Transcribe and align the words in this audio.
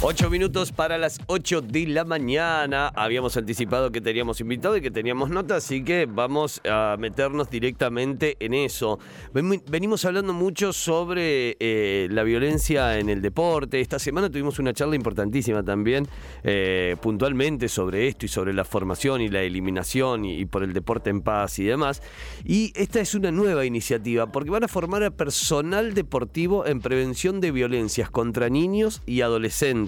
Ocho 0.00 0.30
minutos 0.30 0.70
para 0.70 0.96
las 0.96 1.18
8 1.26 1.60
de 1.60 1.88
la 1.88 2.04
mañana. 2.04 2.86
Habíamos 2.94 3.36
anticipado 3.36 3.90
que 3.90 4.00
teníamos 4.00 4.40
invitado 4.40 4.76
y 4.76 4.80
que 4.80 4.92
teníamos 4.92 5.28
nota, 5.28 5.56
así 5.56 5.82
que 5.82 6.06
vamos 6.06 6.60
a 6.64 6.94
meternos 6.96 7.50
directamente 7.50 8.36
en 8.38 8.54
eso. 8.54 9.00
Venimos 9.32 10.04
hablando 10.04 10.32
mucho 10.32 10.72
sobre 10.72 11.56
eh, 11.58 12.06
la 12.12 12.22
violencia 12.22 12.96
en 13.00 13.08
el 13.08 13.20
deporte. 13.20 13.80
Esta 13.80 13.98
semana 13.98 14.30
tuvimos 14.30 14.60
una 14.60 14.72
charla 14.72 14.94
importantísima 14.94 15.64
también, 15.64 16.06
eh, 16.44 16.94
puntualmente 17.02 17.68
sobre 17.68 18.06
esto 18.06 18.24
y 18.24 18.28
sobre 18.28 18.54
la 18.54 18.64
formación 18.64 19.20
y 19.20 19.28
la 19.28 19.42
eliminación 19.42 20.24
y, 20.24 20.38
y 20.38 20.46
por 20.46 20.62
el 20.62 20.74
deporte 20.74 21.10
en 21.10 21.22
paz 21.22 21.58
y 21.58 21.64
demás. 21.64 22.02
Y 22.44 22.72
esta 22.76 23.00
es 23.00 23.16
una 23.16 23.32
nueva 23.32 23.64
iniciativa 23.64 24.30
porque 24.30 24.50
van 24.50 24.62
a 24.62 24.68
formar 24.68 25.02
a 25.02 25.10
personal 25.10 25.92
deportivo 25.94 26.66
en 26.66 26.80
prevención 26.80 27.40
de 27.40 27.50
violencias 27.50 28.10
contra 28.10 28.48
niños 28.48 29.02
y 29.04 29.22
adolescentes 29.22 29.87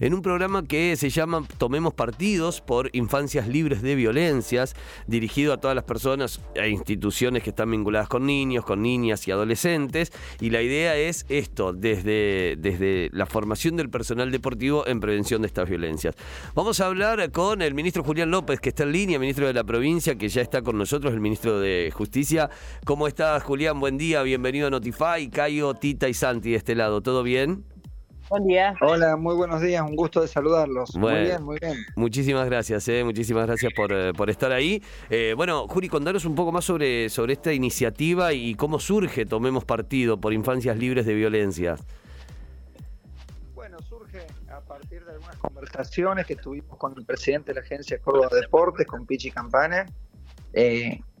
en 0.00 0.14
un 0.14 0.22
programa 0.22 0.64
que 0.64 0.96
se 0.96 1.10
llama 1.10 1.46
Tomemos 1.58 1.94
Partidos 1.94 2.60
por 2.60 2.90
Infancias 2.92 3.48
Libres 3.48 3.82
de 3.82 3.94
Violencias, 3.94 4.74
dirigido 5.06 5.52
a 5.52 5.56
todas 5.58 5.74
las 5.74 5.84
personas 5.84 6.40
e 6.54 6.68
instituciones 6.68 7.42
que 7.42 7.50
están 7.50 7.70
vinculadas 7.70 8.08
con 8.08 8.24
niños, 8.24 8.64
con 8.64 8.82
niñas 8.82 9.26
y 9.26 9.32
adolescentes. 9.32 10.12
Y 10.40 10.50
la 10.50 10.62
idea 10.62 10.96
es 10.96 11.26
esto, 11.28 11.72
desde, 11.72 12.56
desde 12.58 13.10
la 13.12 13.26
formación 13.26 13.76
del 13.76 13.90
personal 13.90 14.30
deportivo 14.30 14.86
en 14.86 15.00
prevención 15.00 15.42
de 15.42 15.48
estas 15.48 15.68
violencias. 15.68 16.14
Vamos 16.54 16.80
a 16.80 16.86
hablar 16.86 17.30
con 17.32 17.62
el 17.62 17.74
ministro 17.74 18.04
Julián 18.04 18.30
López, 18.30 18.60
que 18.60 18.68
está 18.68 18.84
en 18.84 18.92
línea, 18.92 19.18
ministro 19.18 19.46
de 19.46 19.54
la 19.54 19.64
provincia, 19.64 20.14
que 20.14 20.28
ya 20.28 20.42
está 20.42 20.62
con 20.62 20.78
nosotros, 20.78 21.12
el 21.12 21.20
ministro 21.20 21.58
de 21.58 21.90
Justicia. 21.92 22.48
¿Cómo 22.84 23.08
estás, 23.08 23.42
Julián? 23.42 23.80
Buen 23.80 23.98
día, 23.98 24.22
bienvenido 24.22 24.68
a 24.68 24.70
Notify. 24.70 25.28
Cayo, 25.30 25.74
Tita 25.74 26.08
y 26.08 26.14
Santi 26.14 26.50
de 26.50 26.56
este 26.56 26.74
lado, 26.74 27.00
¿todo 27.00 27.22
bien? 27.22 27.71
Buen 28.32 28.46
día. 28.46 28.74
Hola, 28.80 29.16
muy 29.18 29.34
buenos 29.34 29.60
días, 29.60 29.82
un 29.82 29.94
gusto 29.94 30.22
de 30.22 30.26
saludarlos. 30.26 30.96
muy 30.96 31.12
bien, 31.20 31.42
muy 31.42 31.58
bien. 31.60 31.76
Muchísimas 31.96 32.46
gracias, 32.46 32.88
eh, 32.88 33.04
muchísimas 33.04 33.46
gracias 33.46 33.74
por, 33.76 33.92
eh, 33.92 34.12
estar 34.28 34.52
ahí. 34.52 34.82
Eh, 35.10 35.34
bueno, 35.36 35.68
Juri, 35.68 35.90
contanos 35.90 36.24
un 36.24 36.34
poco 36.34 36.50
más 36.50 36.64
sobre, 36.64 37.10
sobre 37.10 37.34
esta 37.34 37.52
iniciativa 37.52 38.32
y 38.32 38.54
cómo 38.54 38.80
surge 38.80 39.26
Tomemos 39.26 39.66
Partido 39.66 40.18
por 40.18 40.32
Infancias 40.32 40.78
Libres 40.78 41.04
de 41.04 41.12
Violencia. 41.12 41.76
Bueno, 43.54 43.76
surge 43.82 44.26
a 44.50 44.62
partir 44.62 45.04
de 45.04 45.12
algunas 45.12 45.36
conversaciones 45.36 46.24
que 46.24 46.36
tuvimos 46.36 46.78
con 46.78 46.94
el 46.96 47.04
presidente 47.04 47.52
de 47.52 47.60
la 47.60 47.66
Agencia 47.66 47.98
Córdoba 47.98 48.30
Deportes, 48.32 48.86
con 48.86 49.04
Pichi 49.04 49.30
Campana, 49.30 49.84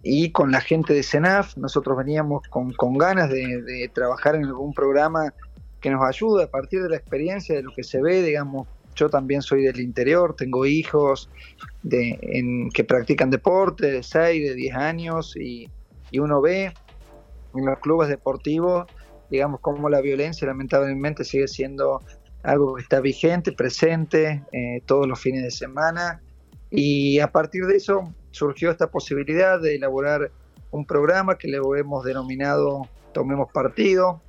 y 0.02 0.32
con 0.32 0.50
la 0.50 0.62
gente 0.62 0.94
de 0.94 1.02
CENAF. 1.02 1.58
Nosotros 1.58 1.94
veníamos 1.98 2.48
con, 2.48 2.72
ganas 2.96 3.28
de 3.28 3.90
trabajar 3.92 4.34
en 4.34 4.46
algún 4.46 4.72
programa 4.72 5.34
que 5.82 5.90
nos 5.90 6.02
ayuda 6.02 6.44
a 6.44 6.46
partir 6.46 6.82
de 6.82 6.88
la 6.88 6.96
experiencia, 6.96 7.54
de 7.56 7.62
lo 7.62 7.72
que 7.72 7.82
se 7.82 8.00
ve, 8.00 8.22
digamos, 8.22 8.68
yo 8.94 9.10
también 9.10 9.42
soy 9.42 9.64
del 9.64 9.80
interior, 9.80 10.34
tengo 10.36 10.64
hijos 10.64 11.28
de, 11.82 12.18
en, 12.22 12.70
que 12.70 12.84
practican 12.84 13.30
deporte 13.30 13.90
de 13.90 14.02
6, 14.02 14.48
de 14.48 14.54
10 14.54 14.74
años 14.76 15.36
y, 15.36 15.68
uno 16.18 16.42
ve 16.42 16.74
en 17.54 17.64
los 17.64 17.78
clubes 17.78 18.10
deportivos, 18.10 18.86
digamos, 19.30 19.60
cómo 19.60 19.88
la 19.88 20.02
violencia 20.02 20.46
lamentablemente 20.46 21.24
sigue 21.24 21.48
siendo 21.48 22.02
algo 22.42 22.74
que 22.74 22.82
está 22.82 23.00
vigente, 23.00 23.50
presente 23.52 24.42
eh, 24.52 24.82
todos 24.84 25.08
los 25.08 25.18
fines 25.18 25.42
de 25.42 25.50
semana. 25.50 26.20
Y 26.70 27.18
a 27.20 27.32
partir 27.32 27.64
de 27.64 27.76
eso 27.76 28.12
surgió 28.30 28.70
esta 28.70 28.90
posibilidad 28.90 29.58
de 29.58 29.76
elaborar 29.76 30.30
un 30.70 30.84
programa 30.84 31.38
que 31.38 31.48
le 31.48 31.60
hemos 31.78 32.04
denominado 32.04 32.86
Tomemos 33.14 33.50
Partido, 33.50 34.20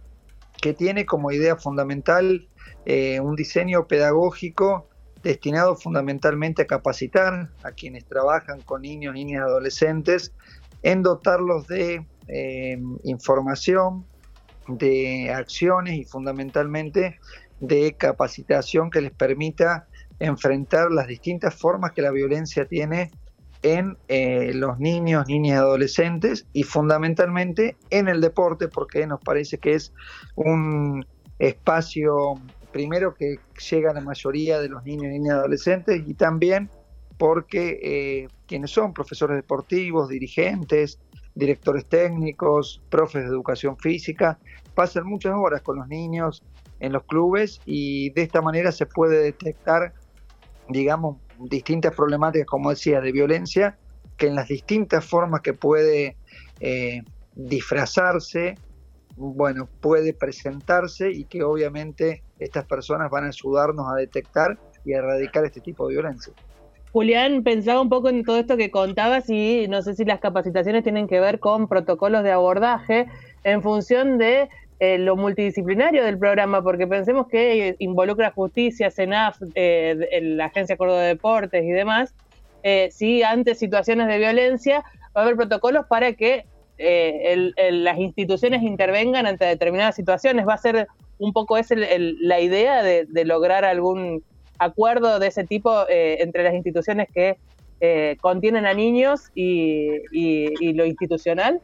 que 0.64 0.74
tiene 0.74 1.06
como 1.06 1.30
idea 1.30 1.58
fundamental 1.58 2.48
eh, 2.86 3.20
un 3.20 3.36
diseño 3.36 3.86
pedagógico 3.86 4.88
destinado 5.22 5.76
fundamentalmente 5.76 6.62
a 6.62 6.68
capacitar 6.68 7.50
a 7.64 7.72
quienes 7.74 8.06
trabajan 8.06 8.62
con 8.62 8.84
niños, 8.84 9.14
niñas 9.14 9.42
y 9.42 9.50
adolescentes, 9.50 10.34
en 10.82 11.02
dotarlos 11.02 11.68
de 11.68 12.06
eh, 12.30 12.80
información, 13.04 14.06
de 14.70 15.34
acciones 15.34 15.96
y 15.96 16.06
fundamentalmente 16.06 17.20
de 17.60 17.98
capacitación 17.98 18.90
que 18.90 19.02
les 19.02 19.12
permita 19.12 19.90
enfrentar 20.20 20.92
las 20.92 21.08
distintas 21.08 21.54
formas 21.56 21.92
que 21.92 22.02
la 22.02 22.12
violencia 22.12 22.66
tiene 22.70 23.12
en 23.64 23.98
eh, 24.10 24.52
los 24.54 24.78
niños, 24.80 25.28
niñas 25.28 25.56
y 25.56 25.58
adolescentes 25.58 26.46
y 26.54 26.64
fundamentalmente 26.64 27.78
en 27.90 28.08
el 28.08 28.22
deporte 28.22 28.68
porque 28.68 29.08
nos 29.08 29.22
parece 29.22 29.58
que 29.58 29.74
es 29.74 29.94
un 30.36 31.06
espacio 31.40 32.36
primero 32.72 33.14
que 33.14 33.38
llega 33.70 33.92
a 33.92 33.94
la 33.94 34.02
mayoría 34.02 34.60
de 34.60 34.70
los 34.70 34.84
niños, 34.84 35.12
niñas 35.12 35.36
y 35.36 35.38
adolescentes 35.40 36.04
y 36.06 36.14
también 36.14 36.70
porque 37.18 37.80
eh, 37.82 38.28
quienes 38.48 38.72
son 38.72 38.94
profesores 38.94 39.38
deportivos, 39.38 40.10
dirigentes, 40.10 41.00
directores 41.36 41.86
técnicos, 41.86 42.82
profes 42.90 43.24
de 43.24 43.30
educación 43.30 43.78
física, 43.78 44.40
pasan 44.76 45.06
muchas 45.06 45.34
horas 45.36 45.62
con 45.62 45.78
los 45.78 45.88
niños 45.88 46.44
en 46.80 46.92
los 46.92 47.04
clubes 47.04 47.62
y 47.66 48.10
de 48.10 48.24
esta 48.24 48.42
manera 48.42 48.72
se 48.72 48.86
puede 48.86 49.24
detectar, 49.24 49.94
digamos, 50.68 51.18
distintas 51.40 51.96
problemáticas, 51.96 52.48
como 52.48 52.70
decía, 52.70 53.02
de 53.02 53.12
violencia, 53.12 53.78
que 54.18 54.28
en 54.28 54.36
las 54.36 54.48
distintas 54.48 55.06
formas 55.06 55.42
que 55.42 55.54
puede 55.54 56.16
eh, 56.60 57.02
disfrazarse, 57.36 58.56
bueno, 59.16 59.68
puede 59.82 60.14
presentarse 60.14 61.12
y 61.12 61.26
que 61.26 61.44
obviamente 61.44 62.24
estas 62.40 62.66
personas 62.66 63.10
van 63.12 63.26
a 63.26 63.28
ayudarnos 63.28 63.92
a 63.92 63.96
detectar 63.96 64.58
y 64.86 64.94
a 64.94 64.98
erradicar 64.98 65.46
este 65.46 65.62
tipo 65.62 65.88
de 65.88 65.94
violencia. 65.96 66.34
Julián, 66.92 67.42
pensaba 67.42 67.82
un 67.82 67.90
poco 67.90 68.10
en 68.10 68.24
todo 68.24 68.38
esto 68.38 68.56
que 68.56 68.70
contabas 68.70 69.28
y 69.28 69.68
no 69.68 69.82
sé 69.82 69.96
si 69.96 70.06
las 70.06 70.20
capacitaciones 70.20 70.84
tienen 70.84 71.08
que 71.08 71.20
ver 71.20 71.40
con 71.40 71.68
protocolos 71.68 72.24
de 72.24 72.32
abordaje 72.32 73.08
en 73.44 73.64
función 73.64 74.20
de 74.20 74.48
eh, 74.86 74.98
lo 74.98 75.16
multidisciplinario 75.16 76.04
del 76.04 76.18
programa, 76.18 76.62
porque 76.62 76.86
pensemos 76.86 77.30
que 77.30 77.78
involucra 77.80 78.32
justicia, 78.32 78.92
CENAF, 78.92 79.38
eh, 79.56 80.20
la 80.22 80.48
Agencia 80.48 80.76
Córdoba 80.76 81.04
de 81.04 81.08
Deportes 81.08 81.64
y 81.64 81.72
demás. 81.72 82.14
Eh, 82.64 82.90
si 82.92 83.24
ante 83.24 83.56
situaciones 83.56 84.10
de 84.10 84.18
violencia 84.18 84.84
va 85.16 85.22
a 85.22 85.24
haber 85.24 85.38
protocolos 85.38 85.86
para 85.86 86.12
que 86.12 86.44
las 86.76 87.98
instituciones 87.98 88.62
intervengan 88.62 89.26
ante 89.26 89.46
determinadas 89.46 89.96
situaciones. 89.96 90.46
Va 90.46 90.56
a 90.56 90.58
ser 90.58 90.88
un 91.18 91.32
poco 91.32 91.56
esa 91.56 91.76
la 91.78 92.42
idea 92.42 92.84
de, 92.84 93.08
lograr 93.24 93.64
algún 93.64 94.22
acuerdo 94.60 95.18
de 95.20 95.28
ese 95.28 95.46
tipo 95.46 95.86
entre 95.88 96.44
las 96.44 96.56
instituciones 96.56 97.08
que 97.14 97.38
contienen 98.20 98.66
a 98.66 98.74
niños 98.74 99.32
y 99.34 100.74
lo 100.74 100.86
institucional. 100.86 101.62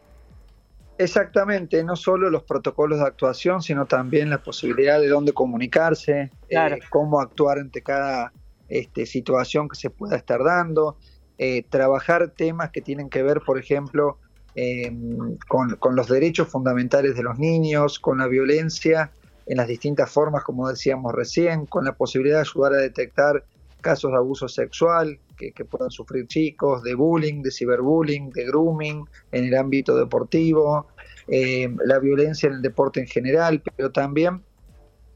Exactamente, 1.00 1.82
no 1.86 1.96
solo 1.96 2.30
los 2.30 2.44
protocolos 2.44 3.00
de 3.00 3.06
actuación, 3.06 3.62
sino 3.62 3.86
también 3.86 4.30
la 4.30 4.44
posibilidad 4.44 5.00
de 5.00 5.08
dónde 5.08 5.32
comunicarse, 5.32 6.30
eh, 6.50 6.80
cómo 6.90 7.22
actuar 7.22 7.58
ante 7.58 7.82
cada 7.82 8.34
este, 8.68 9.06
situación 9.06 9.70
que 9.70 9.78
se 9.78 9.90
pueda 9.90 10.18
estar 10.18 10.44
dando, 10.44 10.98
eh, 11.38 11.64
trabajar 11.70 12.32
temas 12.32 12.72
que 12.72 12.82
tienen 12.82 13.10
que 13.10 13.24
ver, 13.24 13.40
por 13.46 13.58
ejemplo, 13.58 14.18
em, 14.56 15.38
con, 15.48 15.78
con, 15.78 15.96
los 15.96 16.10
derechos 16.10 16.50
fundamentales 16.50 17.16
de 17.16 17.24
los 17.24 17.40
niños, 17.40 17.98
con 17.98 18.18
la 18.18 18.28
violencia 18.28 19.10
en 19.46 19.56
las 19.56 19.70
distintas 19.70 20.12
formas, 20.12 20.44
como 20.44 20.68
decíamos 20.68 21.16
recién, 21.16 21.66
con 21.66 21.86
la 21.86 21.94
posibilidad 21.94 22.40
de 22.40 22.42
ayudar 22.42 22.74
a 22.74 22.78
detectar 22.78 23.46
casos 23.80 24.12
de 24.12 24.18
abuso 24.18 24.50
sexual, 24.50 25.18
que, 25.38 25.66
puedan 25.66 25.90
sufrir 25.90 26.28
chicos, 26.28 26.84
de 26.84 26.96
bullying, 26.96 27.42
de 27.42 27.52
ciberbullying, 27.52 28.30
de 28.32 28.46
grooming 28.46 29.06
en 29.32 29.46
el 29.46 29.56
ámbito 29.56 29.96
deportivo, 29.96 30.88
eh, 31.32 31.70
la 31.86 32.00
violencia 32.00 32.48
en 32.48 32.54
el 32.56 32.62
deporte 32.62 33.00
en 33.00 33.08
general, 33.08 33.62
pero 33.76 33.92
también, 33.92 34.44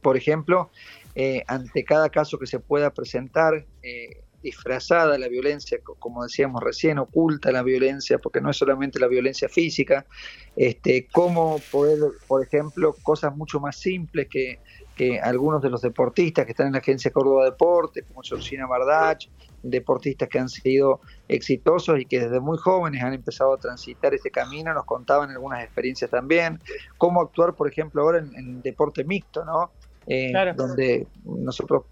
por 0.02 0.18
ejemplo, 0.18 0.70
eh, 1.16 1.44
ante 1.48 1.84
cada 1.84 2.10
caso 2.10 2.40
que 2.40 2.48
se 2.48 2.60
pueda 2.60 2.94
presentar, 2.94 3.66
eh, 3.82 4.23
disfrazada 4.44 5.18
la 5.18 5.28
violencia, 5.28 5.80
como 6.00 6.24
decíamos 6.24 6.62
recién, 6.62 7.00
oculta 7.00 7.52
la 7.52 7.64
violencia, 7.64 8.20
porque 8.20 8.42
no 8.42 8.52
es 8.52 8.58
solamente 8.58 9.00
la 9.00 9.08
violencia 9.08 9.50
física, 9.50 10.06
este, 10.56 11.08
cómo 11.12 11.60
poder, 11.72 12.00
por 12.28 12.44
ejemplo, 12.44 12.96
cosas 13.02 13.36
mucho 13.36 13.60
más 13.60 13.78
simples 13.78 14.28
que, 14.30 14.60
que 14.96 15.20
algunos 15.20 15.62
de 15.62 15.70
los 15.70 15.82
deportistas 15.82 16.46
que 16.46 16.52
están 16.52 16.68
en 16.68 16.74
la 16.74 16.80
Agencia 16.80 17.12
Córdoba 17.12 17.46
Deporte, 17.46 18.04
como 18.04 18.22
Georgina 18.22 18.68
Bardach, 18.68 19.28
deportistas 19.64 20.30
que 20.30 20.40
han 20.40 20.50
sido 20.50 21.02
exitosos 21.28 22.00
y 22.00 22.06
que 22.06 22.20
desde 22.20 22.40
muy 22.40 22.58
jóvenes 22.58 23.02
han 23.02 23.14
empezado 23.14 23.54
a 23.54 23.58
transitar 23.58 24.14
ese 24.14 24.30
camino, 24.30 24.74
nos 24.74 24.86
contaban 24.86 25.32
algunas 25.32 25.64
experiencias 25.64 26.12
también, 26.12 26.60
cómo 26.98 27.22
actuar, 27.22 27.56
por 27.56 27.68
ejemplo, 27.68 28.02
ahora 28.02 28.20
en, 28.20 28.62
deporte 28.62 29.04
mixto, 29.04 29.44
¿no? 29.46 29.72
Eh, 30.08 30.34
donde 30.56 31.08
nosotros 31.24 31.84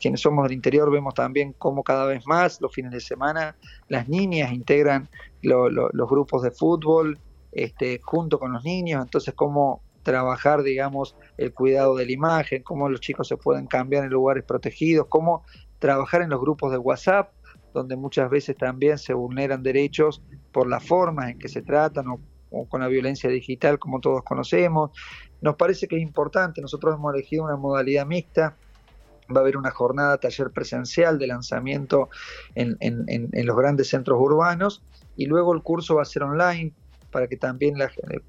quienes 0.00 0.20
somos 0.20 0.44
del 0.44 0.52
interior 0.52 0.90
vemos 0.90 1.14
también 1.14 1.54
cómo 1.58 1.82
cada 1.82 2.06
vez 2.06 2.26
más 2.26 2.60
los 2.60 2.72
fines 2.72 2.92
de 2.92 3.00
semana 3.00 3.56
las 3.88 4.08
niñas 4.08 4.52
integran 4.52 5.08
los 5.42 6.10
grupos 6.10 6.42
de 6.42 6.50
fútbol 6.50 7.18
este, 7.52 8.00
junto 8.02 8.38
con 8.38 8.52
los 8.52 8.64
niños, 8.64 9.02
entonces 9.02 9.34
cómo 9.34 9.82
trabajar, 10.02 10.62
digamos, 10.62 11.16
el 11.36 11.52
cuidado 11.52 11.96
de 11.96 12.06
la 12.06 12.12
imagen, 12.12 12.62
cómo 12.62 12.88
los 12.88 13.00
chicos 13.00 13.28
se 13.28 13.36
pueden 13.36 13.66
cambiar 13.66 14.04
en 14.04 14.10
lugares 14.10 14.44
protegidos, 14.44 15.06
cómo 15.08 15.44
trabajar 15.78 16.22
en 16.22 16.30
los 16.30 16.40
grupos 16.40 16.72
de 16.72 16.78
WhatsApp, 16.78 17.32
donde 17.74 17.96
muchas 17.96 18.30
veces 18.30 18.56
también 18.56 18.98
se 18.98 19.12
vulneran 19.12 19.62
derechos 19.62 20.22
por 20.52 20.68
las 20.68 20.84
formas 20.84 21.30
en 21.30 21.38
que 21.38 21.48
se 21.48 21.62
tratan 21.62 22.08
o, 22.08 22.14
o 22.14 22.20
con 22.68 22.80
la 22.80 22.88
violencia 22.88 23.30
digital, 23.30 23.78
como 23.78 24.00
todos 24.00 24.22
conocemos. 24.22 24.90
Nos 25.40 25.56
parece 25.56 25.86
que 25.86 25.96
es 25.96 26.02
importante, 26.02 26.60
nosotros 26.60 26.94
hemos 26.94 27.14
elegido 27.14 27.44
una 27.44 27.56
modalidad 27.56 28.06
mixta, 28.06 28.56
va 29.34 29.40
a 29.40 29.42
haber 29.42 29.56
una 29.56 29.70
jornada 29.70 30.18
taller 30.18 30.50
presencial 30.50 31.18
de 31.18 31.26
lanzamiento 31.26 32.08
en, 32.54 32.76
los 33.46 33.56
grandes 33.56 33.88
centros 33.88 34.18
urbanos 34.20 34.82
y 35.16 35.26
luego 35.26 35.54
el 35.54 35.62
curso 35.62 35.96
va 35.96 36.02
a 36.02 36.06
ser 36.06 36.22
online 36.22 36.72
para 37.10 37.26
que 37.26 37.36
también 37.36 37.76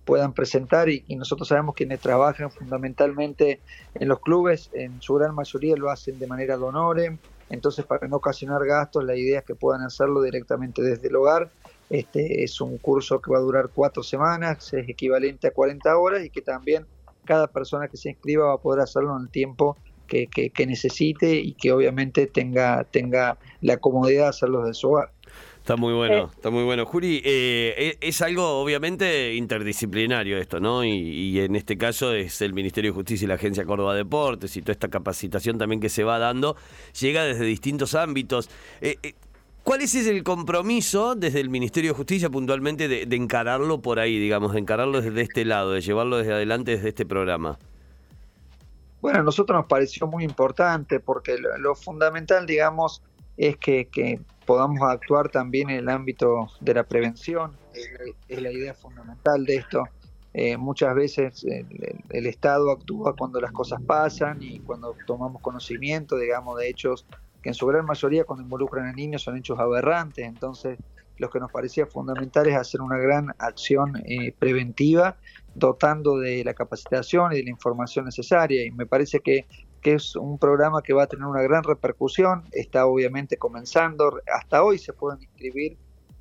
puedan 0.05 0.33
presentar 0.33 0.89
y, 0.89 1.03
nosotros 1.15 1.49
sabemos 1.49 1.75
quienes 1.75 1.99
trabajan 1.99 2.49
fundamentalmente 2.49 3.59
en 3.95 4.07
los 4.07 4.19
clubes, 4.19 4.69
en 4.73 5.01
su 5.01 5.15
gran 5.15 5.35
mayoría 5.35 5.75
lo 5.75 5.89
hacen 5.89 6.17
de 6.17 6.27
manera 6.27 6.55
donore, 6.55 7.17
entonces 7.49 7.85
para 7.85 8.07
no 8.07 8.17
ocasionar 8.17 8.65
gastos 8.65 9.03
la 9.03 9.15
idea 9.15 9.39
es 9.39 9.45
que 9.45 9.55
puedan 9.55 9.81
hacerlo 9.81 10.21
directamente 10.21 10.81
desde 10.81 11.07
el 11.07 11.15
hogar. 11.15 11.49
Este 11.89 12.43
es 12.43 12.61
un 12.61 12.77
curso 12.77 13.19
que 13.19 13.31
va 13.31 13.37
a 13.37 13.41
durar 13.41 13.69
cuatro 13.73 14.03
semanas, 14.03 14.73
es 14.73 14.87
equivalente 14.87 15.47
a 15.47 15.51
40 15.51 15.97
horas 15.97 16.23
y 16.23 16.29
que 16.29 16.41
también 16.41 16.85
cada 17.25 17.47
persona 17.47 17.87
que 17.87 17.97
se 17.97 18.09
inscriba 18.09 18.47
va 18.47 18.53
a 18.53 18.57
poder 18.57 18.81
hacerlo 18.81 19.15
en 19.15 19.23
el 19.23 19.29
tiempo 19.29 19.77
que, 20.07 20.27
que, 20.27 20.65
necesite 20.65 21.35
y 21.35 21.53
que 21.53 21.71
obviamente 21.71 22.25
tenga, 22.27 22.83
tenga 22.85 23.37
la 23.61 23.77
comodidad 23.77 24.23
de 24.23 24.29
hacerlo 24.29 24.65
de 24.65 24.73
su 24.73 24.89
hogar. 24.89 25.11
Está 25.57 25.75
muy 25.75 25.93
bueno, 25.93 26.15
eh. 26.15 26.27
está 26.33 26.49
muy 26.49 26.63
bueno. 26.63 26.85
Juri, 26.87 27.21
eh, 27.23 27.97
e, 28.01 28.07
es 28.07 28.21
algo 28.23 28.59
obviamente 28.59 29.35
interdisciplinario 29.35 30.39
esto, 30.39 30.59
¿no? 30.59 30.83
Y, 30.83 31.39
en 31.39 31.55
este 31.55 31.77
caso 31.77 32.13
es 32.13 32.41
el 32.41 32.53
Ministerio 32.53 32.89
de 32.91 32.95
Justicia 32.95 33.25
y 33.25 33.27
la 33.27 33.35
Agencia 33.35 33.65
Córdoba 33.65 33.93
Deportes 33.93 34.57
y 34.57 34.61
toda 34.61 34.71
esta 34.71 34.87
capacitación 34.87 35.59
también 35.59 35.79
que 35.79 35.89
se 35.89 36.03
va 36.03 36.17
dando, 36.17 36.55
llega 36.99 37.23
desde 37.23 37.45
distintos 37.45 37.93
ámbitos. 37.93 38.49
Eh, 38.81 38.95
¿Cuál 39.69 39.81
es 39.81 39.93
el 39.93 40.23
compromiso 40.23 41.13
desde 41.13 41.39
el 41.39 41.51
Ministerio 41.51 41.91
de 41.91 41.95
Justicia 41.95 42.27
puntualmente 42.27 42.87
de, 42.87 43.15
encararlo 43.15 43.83
por 43.83 43.99
ahí, 43.99 44.17
digamos, 44.17 44.53
de 44.53 44.59
encararlo 44.61 44.99
desde 44.99 45.21
este 45.21 45.45
lado, 45.45 45.73
de 45.73 45.81
llevarlo 45.81 46.17
desde 46.17 46.33
adelante 46.33 46.71
desde 46.71 46.89
este 46.89 47.05
programa? 47.05 47.59
Bueno, 48.99 49.19
a 49.19 49.21
nosotros 49.21 49.55
nos 49.55 49.67
pareció 49.67 50.07
muy 50.07 50.23
importante 50.23 50.99
porque 50.99 51.37
lo, 51.37 51.75
fundamental, 51.75 52.47
digamos, 52.47 53.03
es 53.37 53.57
que, 53.57 54.19
podamos 54.47 54.81
actuar 54.81 55.29
también 55.29 55.69
en 55.69 55.77
el 55.81 55.89
ámbito 55.89 56.47
de 56.61 56.73
la 56.73 56.83
prevención, 56.83 57.51
es, 58.27 58.41
la 58.41 58.51
idea 58.51 58.73
fundamental 58.73 59.45
de 59.45 59.55
esto. 59.57 59.83
Eh, 60.33 60.57
muchas 60.57 60.95
veces 60.95 61.45
el, 61.45 62.25
Estado 62.25 62.71
actúa 62.71 63.15
cuando 63.15 63.39
las 63.39 63.51
cosas 63.51 63.79
pasan 63.83 64.41
y 64.41 64.61
cuando 64.61 64.95
tomamos 65.05 65.43
conocimiento, 65.43 66.17
digamos, 66.17 66.57
de 66.57 66.69
hechos 66.69 67.05
que 67.41 67.49
en 67.49 67.55
su 67.55 67.65
gran 67.65 67.85
mayoría 67.85 68.23
cuando 68.23 68.43
involucran 68.43 68.87
a 68.87 68.93
niños 68.93 69.23
son 69.23 69.37
hechos 69.37 69.59
aberrantes, 69.59 70.25
entonces 70.25 70.77
lo 71.19 71.29
que 71.29 71.39
nos 71.39 71.51
parecía 71.51 71.85
fundamental 71.85 72.47
es 72.47 72.55
hacer 72.55 72.81
una 72.81 72.97
gran 72.97 73.35
acción 73.37 74.01
eh, 74.05 74.33
preventiva, 74.37 75.17
dotando 75.53 76.17
de 76.17 76.43
la 76.43 76.53
capacitación 76.53 77.33
y 77.33 77.37
de 77.37 77.43
la 77.43 77.49
información 77.49 78.05
necesaria, 78.05 78.65
y 78.65 78.71
me 78.71 78.85
parece 78.85 79.19
que, 79.19 79.45
que 79.81 79.95
es 79.95 80.15
un 80.15 80.39
programa 80.39 80.81
que 80.81 80.93
va 80.93 81.03
a 81.03 81.07
tener 81.07 81.25
una 81.25 81.41
gran 81.41 81.63
repercusión, 81.63 82.43
está 82.51 82.85
obviamente 82.85 83.35
comenzando, 83.37 84.21
hasta 84.33 84.63
hoy 84.63 84.77
se 84.77 84.93
pueden 84.93 85.21
inscribir 85.21 85.77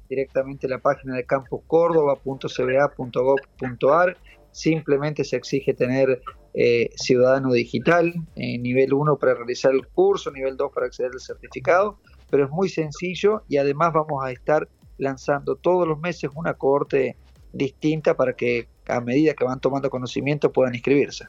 directamente 0.09 0.67
en 0.67 0.73
la 0.73 0.79
página 0.79 1.15
de 1.15 1.25
campuscórdoba.cba.gov.ar, 1.25 4.17
simplemente 4.51 5.23
se 5.25 5.37
exige 5.37 5.75
tener 5.75 6.23
eh, 6.55 6.91
ciudadano 6.97 7.53
digital, 7.53 8.15
eh, 8.37 8.59
nivel 8.59 8.93
1 8.93 9.19
para 9.19 9.35
realizar 9.35 9.73
el 9.73 9.87
curso, 9.87 10.31
nivel 10.31 10.57
2 10.57 10.73
para 10.73 10.87
acceder 10.87 11.13
al 11.13 11.21
certificado, 11.21 11.99
pero 12.31 12.45
es 12.45 12.51
muy 12.51 12.69
sencillo 12.69 13.43
y 13.49 13.59
además 13.59 13.93
vamos 13.93 14.25
a 14.25 14.33
estar 14.33 14.69
lanzando 14.97 15.57
todos 15.57 15.87
los 15.87 15.99
meses 16.01 16.31
una 16.35 16.55
cohorte 16.55 17.17
distinta 17.53 18.15
para 18.15 18.33
que 18.33 18.69
a 18.89 19.01
medida 19.01 19.35
que 19.35 19.45
van 19.45 19.61
tomando 19.61 19.91
conocimiento 19.91 20.53
puedan 20.53 20.75
inscribirse. 20.75 21.27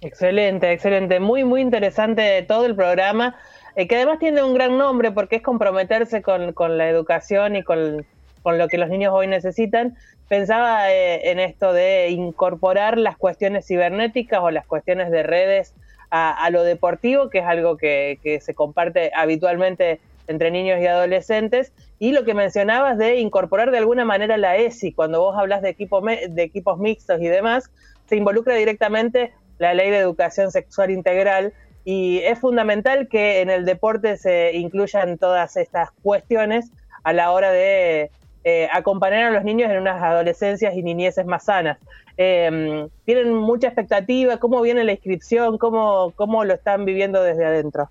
Excelente, 0.00 0.70
excelente, 0.70 1.18
muy 1.18 1.44
muy 1.44 1.60
interesante 1.60 2.44
todo 2.46 2.66
el 2.66 2.76
programa, 2.76 3.36
eh, 3.74 3.88
que 3.88 3.96
además 3.96 4.18
tiene 4.20 4.42
un 4.42 4.54
gran 4.54 4.78
nombre 4.78 5.10
porque 5.10 5.36
es 5.36 5.42
comprometerse 5.42 6.22
con, 6.22 6.78
la 6.78 6.88
educación 6.88 7.56
y 7.56 7.62
con 7.62 8.04
lo 8.44 8.68
que 8.68 8.78
los 8.78 8.88
niños 8.88 9.12
hoy 9.12 9.26
necesitan, 9.26 9.96
pensaba 10.28 10.92
eh, 10.92 11.30
en 11.30 11.40
esto 11.40 11.72
de 11.72 12.10
incorporar 12.10 12.98
las 12.98 13.16
cuestiones 13.16 13.66
cibernéticas 13.66 14.40
o 14.40 14.50
las 14.50 14.66
cuestiones 14.66 15.10
de 15.10 15.22
redes 15.22 15.74
a, 16.10 16.48
lo 16.50 16.62
deportivo, 16.62 17.28
que 17.28 17.40
es 17.40 17.44
algo 17.44 17.76
que, 17.76 18.38
se 18.40 18.54
comparte 18.54 19.10
habitualmente 19.14 20.00
entre 20.26 20.50
niños 20.50 20.80
y 20.80 20.86
adolescentes, 20.86 21.72
y 21.98 22.12
lo 22.12 22.24
que 22.24 22.32
mencionabas 22.32 22.96
de 22.96 23.18
incorporar 23.18 23.70
de 23.70 23.78
alguna 23.78 24.06
manera 24.06 24.38
la 24.38 24.56
ESI, 24.56 24.92
cuando 24.92 25.20
vos 25.20 25.36
hablas 25.36 25.60
de, 25.60 25.70
equipo 25.70 26.00
de 26.00 26.42
equipos 26.42 26.78
mixtos 26.78 27.20
y 27.20 27.26
demás, 27.26 27.70
se 28.06 28.16
involucra 28.16 28.54
directamente 28.54 29.32
la 29.58 29.74
ley 29.74 29.90
de 29.90 29.98
educación 29.98 30.50
sexual 30.50 30.90
integral. 30.90 31.52
Y 31.84 32.18
es 32.20 32.38
fundamental 32.38 33.08
que 33.08 33.40
en 33.40 33.50
el 33.50 33.64
deporte 33.64 34.16
se 34.16 34.52
incluyan 34.54 35.18
todas 35.18 35.56
estas 35.56 35.90
cuestiones 36.02 36.70
a 37.04 37.12
la 37.12 37.32
hora 37.32 37.50
de 37.50 38.10
eh, 38.44 38.68
acompañar 38.72 39.24
a 39.24 39.30
los 39.30 39.44
niños 39.44 39.70
en 39.70 39.78
unas 39.78 40.02
adolescencias 40.02 40.74
y 40.74 40.82
niñeces 40.82 41.26
más 41.26 41.44
sanas. 41.44 41.78
Em, 42.16 42.88
¿Tienen 43.04 43.34
mucha 43.34 43.68
expectativa? 43.68 44.38
¿Cómo 44.38 44.60
viene 44.60 44.84
la 44.84 44.92
inscripción? 44.92 45.58
¿Cómo, 45.58 46.12
¿Cómo 46.16 46.44
lo 46.44 46.54
están 46.54 46.84
viviendo 46.84 47.22
desde 47.22 47.44
adentro? 47.44 47.90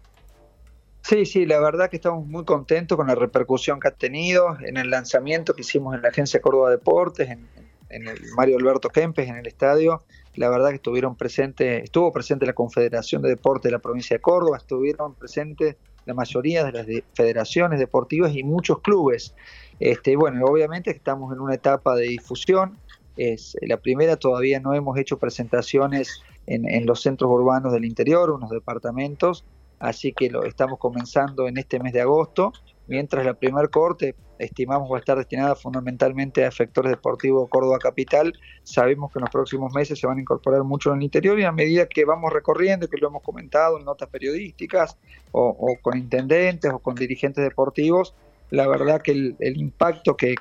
Sí, 1.01 1.25
sí, 1.25 1.45
la 1.45 1.59
verdad 1.59 1.89
que 1.89 1.95
estamos 1.97 2.25
muy 2.25 2.43
contentos 2.43 2.97
con 2.97 3.07
la 3.07 3.15
repercusión 3.15 3.79
que 3.79 3.87
ha 3.87 3.91
tenido 3.91 4.57
en 4.59 4.77
el 4.77 4.89
lanzamiento 4.89 5.53
que 5.53 5.61
hicimos 5.61 5.95
en 5.95 6.01
la 6.01 6.09
Agencia 6.09 6.41
Córdoba 6.41 6.69
Deportes, 6.69 7.29
en, 7.29 7.47
en 7.89 8.07
el 8.07 8.19
Mario 8.35 8.57
Alberto 8.57 8.89
Kempes, 8.89 9.29
en 9.29 9.37
el 9.37 9.47
estadio. 9.47 10.03
La 10.35 10.49
verdad 10.49 10.69
que 10.69 10.75
estuvieron 10.75 11.15
presentes, 11.15 11.83
estuvo 11.83 12.11
presente 12.11 12.45
la 12.45 12.53
Confederación 12.53 13.21
de 13.21 13.29
Deportes 13.29 13.69
de 13.69 13.71
la 13.71 13.79
provincia 13.79 14.15
de 14.17 14.21
Córdoba, 14.21 14.57
estuvieron 14.57 15.15
presentes 15.15 15.77
la 16.05 16.13
mayoría 16.13 16.63
de 16.63 16.71
las 16.71 16.87
federaciones 17.13 17.79
deportivas 17.79 18.35
y 18.35 18.43
muchos 18.43 18.79
clubes. 18.81 19.35
Este, 19.79 20.15
bueno, 20.15 20.45
obviamente 20.45 20.91
estamos 20.91 21.33
en 21.33 21.39
una 21.39 21.55
etapa 21.55 21.95
de 21.95 22.03
difusión. 22.03 22.77
Es, 23.15 23.55
la 23.61 23.77
primera 23.77 24.15
todavía 24.15 24.59
no 24.59 24.73
hemos 24.73 24.97
hecho 24.97 25.17
presentaciones 25.17 26.21
en, 26.47 26.85
los 26.85 27.01
centros 27.01 27.29
urbanos 27.29 27.73
del 27.73 27.85
interior, 27.85 28.31
unos 28.31 28.49
departamentos, 28.49 29.43
así 29.79 30.13
que 30.13 30.29
lo 30.29 30.45
estamos 30.45 30.79
comenzando 30.79 31.47
en 31.47 31.57
este 31.57 31.79
mes 31.79 31.93
de 31.93 32.01
agosto, 32.01 32.53
mientras 32.87 33.25
la 33.25 33.33
primer 33.33 33.69
corte 33.69 34.15
estimamos 34.39 34.89
va 34.91 34.97
a 34.97 34.99
estar 34.99 35.17
destinada 35.17 35.55
fundamentalmente 35.55 36.45
a 36.45 36.47
efectores 36.47 36.91
deportivos 36.91 37.49
Córdoba 37.49 37.79
Capital. 37.79 38.33
Sabemos 38.63 39.11
que 39.11 39.19
en 39.19 39.21
los 39.21 39.31
próximos 39.31 39.73
meses 39.73 39.99
se 39.99 40.07
van 40.07 40.19
a 40.19 40.21
incorporar 40.21 40.63
mucho 40.63 40.91
en 40.91 40.97
el 40.97 41.03
interior 41.03 41.39
y 41.39 41.43
a 41.43 41.51
medida 41.51 41.87
que 41.87 42.05
vamos 42.05 42.31
recorriendo, 42.31 42.87
que 42.87 42.97
lo 42.97 43.07
hemos 43.07 43.23
comentado 43.23 43.79
en 43.79 43.85
notas 43.85 44.09
periodísticas 44.09 44.97
o, 45.31 45.75
con 45.81 45.97
intendentes 45.97 46.71
o 46.71 46.79
con 46.79 46.95
dirigentes 46.95 47.43
deportivos, 47.43 48.15
la 48.49 48.67
verdad 48.67 49.01
que 49.01 49.11
el, 49.11 49.57
impacto 49.57 50.15
que, 50.15 50.35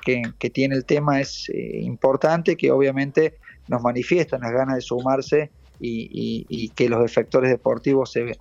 tiene 0.53 0.75
el 0.75 0.85
tema 0.85 1.19
es 1.19 1.49
eh, 1.49 1.79
importante, 1.81 2.55
que 2.55 2.71
obviamente 2.71 3.35
nos 3.67 3.81
manifiestan 3.81 4.41
las 4.41 4.51
ganas 4.51 4.75
de 4.75 4.81
sumarse 4.81 5.51
y, 5.79 6.45
y 6.49 6.69
que 6.69 6.89
los 6.89 7.03
efectores 7.05 7.51
deportivos 7.51 8.11
se, 8.11 8.37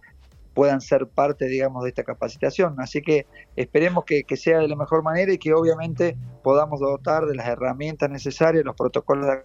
puedan 0.57 0.81
ser 0.81 1.07
parte, 1.07 1.45
digamos, 1.45 1.83
de 1.83 1.91
esta 1.91 2.03
capacitación. 2.03 2.77
Así 2.81 3.03
que 3.03 3.27
esperemos 3.57 4.07
que, 4.07 4.25
sea 4.39 4.61
de 4.61 4.69
la 4.69 4.75
mejor 4.75 5.03
manera 5.03 5.31
y 5.31 5.37
que 5.37 5.53
obviamente 5.53 6.17
podamos 6.43 6.81
dotar 6.81 7.27
de 7.27 7.35
las 7.35 7.47
herramientas 7.47 8.09
necesarias, 8.09 8.65
los 8.65 8.75
protocolos 8.75 9.27
de 9.27 9.43